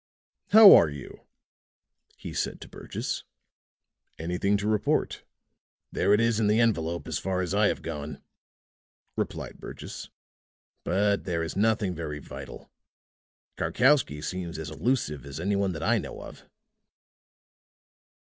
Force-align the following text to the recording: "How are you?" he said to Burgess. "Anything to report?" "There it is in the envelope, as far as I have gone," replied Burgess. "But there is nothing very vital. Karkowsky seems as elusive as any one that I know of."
"How 0.49 0.73
are 0.73 0.89
you?" 0.89 1.27
he 2.17 2.33
said 2.33 2.59
to 2.61 2.67
Burgess. 2.67 3.23
"Anything 4.17 4.57
to 4.57 4.67
report?" 4.67 5.23
"There 5.91 6.11
it 6.11 6.19
is 6.19 6.39
in 6.39 6.47
the 6.47 6.59
envelope, 6.59 7.07
as 7.07 7.19
far 7.19 7.41
as 7.41 7.53
I 7.53 7.67
have 7.67 7.83
gone," 7.83 8.19
replied 9.15 9.59
Burgess. 9.59 10.09
"But 10.83 11.25
there 11.25 11.43
is 11.43 11.55
nothing 11.55 11.93
very 11.93 12.17
vital. 12.17 12.71
Karkowsky 13.57 14.23
seems 14.23 14.57
as 14.57 14.71
elusive 14.71 15.23
as 15.23 15.39
any 15.39 15.55
one 15.55 15.71
that 15.73 15.83
I 15.83 15.99
know 15.99 16.23
of." 16.23 16.49